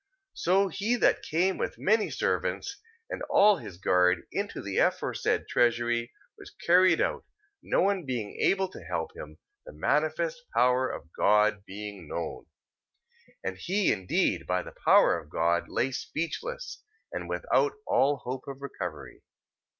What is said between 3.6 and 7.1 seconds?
guard, into the aforesaid treasury, was carried